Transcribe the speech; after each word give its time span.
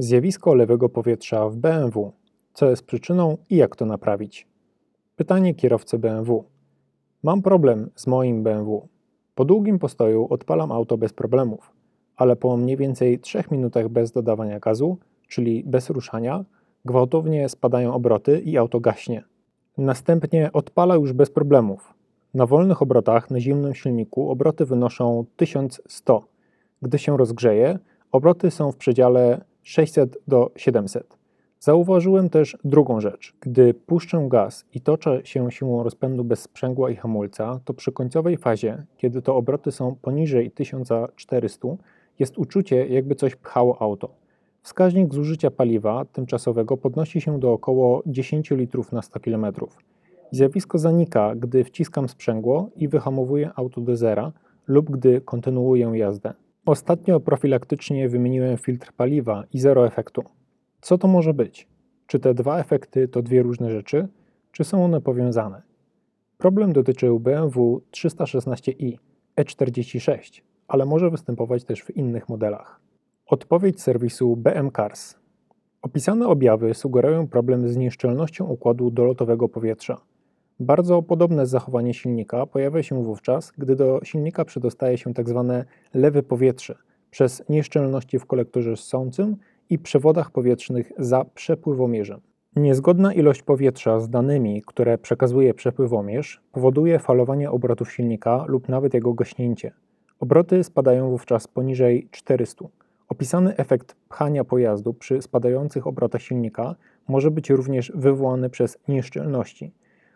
Zjawisko 0.00 0.54
lewego 0.54 0.88
powietrza 0.88 1.48
w 1.48 1.56
BMW. 1.56 2.12
Co 2.54 2.70
jest 2.70 2.86
przyczyną 2.86 3.38
i 3.50 3.56
jak 3.56 3.76
to 3.76 3.86
naprawić? 3.86 4.48
Pytanie 5.16 5.54
kierowcy 5.54 5.98
BMW. 5.98 6.44
Mam 7.22 7.42
problem 7.42 7.90
z 7.94 8.06
moim 8.06 8.42
BMW. 8.42 8.88
Po 9.34 9.44
długim 9.44 9.78
postoju 9.78 10.26
odpalam 10.30 10.72
auto 10.72 10.98
bez 10.98 11.12
problemów, 11.12 11.72
ale 12.16 12.36
po 12.36 12.56
mniej 12.56 12.76
więcej 12.76 13.18
3 13.18 13.42
minutach 13.50 13.88
bez 13.88 14.12
dodawania 14.12 14.60
gazu, 14.60 14.98
czyli 15.28 15.64
bez 15.66 15.90
ruszania, 15.90 16.44
gwałtownie 16.84 17.48
spadają 17.48 17.94
obroty 17.94 18.40
i 18.40 18.58
auto 18.58 18.80
gaśnie. 18.80 19.24
Następnie 19.78 20.52
odpala 20.52 20.94
już 20.94 21.12
bez 21.12 21.30
problemów. 21.30 21.94
Na 22.34 22.46
wolnych 22.46 22.82
obrotach 22.82 23.30
na 23.30 23.40
zimnym 23.40 23.74
silniku 23.74 24.30
obroty 24.30 24.66
wynoszą 24.66 25.24
1100. 25.36 26.24
Gdy 26.82 26.98
się 26.98 27.16
rozgrzeje, 27.16 27.78
obroty 28.12 28.50
są 28.50 28.72
w 28.72 28.76
przedziale 28.76 29.49
600 29.70 30.18
do 30.28 30.50
700. 30.56 31.18
Zauważyłem 31.60 32.28
też 32.28 32.56
drugą 32.64 33.00
rzecz. 33.00 33.34
Gdy 33.40 33.74
puszczę 33.74 34.26
gaz 34.28 34.64
i 34.74 34.80
toczę 34.80 35.20
się 35.24 35.50
siłą 35.50 35.82
rozpędu 35.82 36.24
bez 36.24 36.40
sprzęgła 36.42 36.90
i 36.90 36.96
hamulca, 36.96 37.60
to 37.64 37.74
przy 37.74 37.92
końcowej 37.92 38.36
fazie, 38.36 38.86
kiedy 38.96 39.22
to 39.22 39.36
obroty 39.36 39.72
są 39.72 39.96
poniżej 40.02 40.50
1400, 40.50 41.68
jest 42.18 42.38
uczucie, 42.38 42.86
jakby 42.86 43.14
coś 43.14 43.36
pchało 43.36 43.82
auto. 43.82 44.14
Wskaźnik 44.62 45.14
zużycia 45.14 45.50
paliwa 45.50 46.04
tymczasowego 46.04 46.76
podnosi 46.76 47.20
się 47.20 47.40
do 47.40 47.52
około 47.52 48.02
10 48.06 48.50
litrów 48.50 48.92
na 48.92 49.02
100 49.02 49.20
km. 49.20 49.46
Zjawisko 50.30 50.78
zanika, 50.78 51.34
gdy 51.34 51.64
wciskam 51.64 52.08
sprzęgło 52.08 52.70
i 52.76 52.88
wyhamowuję 52.88 53.50
auto 53.56 53.80
do 53.80 53.96
zera 53.96 54.32
lub 54.66 54.90
gdy 54.90 55.20
kontynuuję 55.20 55.90
jazdę. 55.94 56.32
Ostatnio 56.66 57.20
profilaktycznie 57.20 58.08
wymieniłem 58.08 58.56
filtr 58.56 58.92
paliwa 58.92 59.44
i 59.52 59.58
zero 59.58 59.86
efektu. 59.86 60.22
Co 60.80 60.98
to 60.98 61.08
może 61.08 61.34
być? 61.34 61.68
Czy 62.06 62.18
te 62.18 62.34
dwa 62.34 62.58
efekty 62.58 63.08
to 63.08 63.22
dwie 63.22 63.42
różne 63.42 63.70
rzeczy, 63.70 64.08
czy 64.52 64.64
są 64.64 64.84
one 64.84 65.00
powiązane? 65.00 65.62
Problem 66.38 66.72
dotyczył 66.72 67.20
BMW 67.20 67.82
316i 67.90 68.96
E46, 69.36 70.42
ale 70.68 70.86
może 70.86 71.10
występować 71.10 71.64
też 71.64 71.82
w 71.82 71.96
innych 71.96 72.28
modelach. 72.28 72.80
Odpowiedź 73.26 73.82
serwisu 73.82 74.36
BM 74.36 74.70
Cars. 74.70 75.14
Opisane 75.82 76.28
objawy 76.28 76.74
sugerują 76.74 77.28
problem 77.28 77.68
z 77.68 77.76
nieszczelnością 77.76 78.46
układu 78.46 78.90
dolotowego 78.90 79.48
powietrza. 79.48 80.00
Bardzo 80.60 81.02
podobne 81.02 81.46
zachowanie 81.46 81.94
silnika 81.94 82.46
pojawia 82.46 82.82
się 82.82 83.04
wówczas, 83.04 83.52
gdy 83.58 83.76
do 83.76 84.00
silnika 84.04 84.44
przedostaje 84.44 84.98
się 84.98 85.14
tzw. 85.14 85.44
Tak 85.48 85.66
lewe 85.94 86.22
powietrze 86.22 86.74
przez 87.10 87.42
nieszczelności 87.48 88.18
w 88.18 88.26
kolektorze 88.26 88.76
ssącym 88.76 89.36
i 89.70 89.78
przewodach 89.78 90.30
powietrznych 90.30 90.92
za 90.98 91.24
przepływomierzem. 91.24 92.20
Niezgodna 92.56 93.12
ilość 93.12 93.42
powietrza 93.42 94.00
z 94.00 94.10
danymi, 94.10 94.62
które 94.66 94.98
przekazuje 94.98 95.54
przepływomierz, 95.54 96.42
powoduje 96.52 96.98
falowanie 96.98 97.50
obrotów 97.50 97.92
silnika 97.92 98.44
lub 98.48 98.68
nawet 98.68 98.94
jego 98.94 99.14
gaśnięcie. 99.14 99.72
Obroty 100.18 100.64
spadają 100.64 101.10
wówczas 101.10 101.48
poniżej 101.48 102.08
400. 102.10 102.64
Opisany 103.08 103.56
efekt 103.56 103.96
pchania 104.08 104.44
pojazdu 104.44 104.94
przy 104.94 105.22
spadających 105.22 105.86
obrotach 105.86 106.22
silnika 106.22 106.74
może 107.08 107.30
być 107.30 107.50
również 107.50 107.92
wywołany 107.94 108.50
przez 108.50 108.78
nieszczelności. 108.88 109.72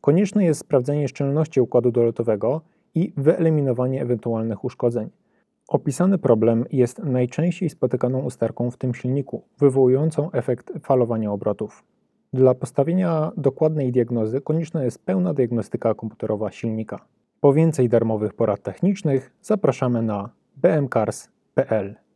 Konieczne 0.00 0.44
jest 0.44 0.60
sprawdzenie 0.60 1.08
szczelności 1.08 1.60
układu 1.60 1.90
dolotowego 1.90 2.60
i 2.94 3.12
wyeliminowanie 3.16 4.02
ewentualnych 4.02 4.64
uszkodzeń. 4.64 5.10
Opisany 5.68 6.18
problem 6.18 6.64
jest 6.72 6.98
najczęściej 6.98 7.70
spotykaną 7.70 8.18
usterką 8.18 8.70
w 8.70 8.76
tym 8.76 8.94
silniku, 8.94 9.42
wywołującą 9.58 10.30
efekt 10.32 10.72
falowania 10.80 11.32
obrotów. 11.32 11.84
Dla 12.32 12.54
postawienia 12.54 13.32
dokładnej 13.36 13.92
diagnozy 13.92 14.40
konieczna 14.40 14.84
jest 14.84 15.04
pełna 15.04 15.34
diagnostyka 15.34 15.94
komputerowa 15.94 16.50
silnika. 16.50 17.06
Po 17.40 17.52
więcej 17.52 17.88
darmowych 17.88 18.34
porad 18.34 18.62
technicznych 18.62 19.30
zapraszamy 19.42 20.02
na 20.02 20.30
bmcars.pl. 20.56 22.07